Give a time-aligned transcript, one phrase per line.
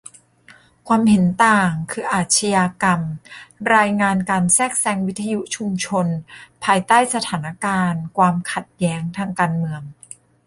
[0.87, 3.01] 'ความเห็นต่าง' คือ อาชญากรรม:
[3.75, 6.07] รายงานการแทรกแซงวิทยุชุมชน
[6.63, 9.81] ภายใต้สถานการณ์ความขัดแย้งทางการเมือง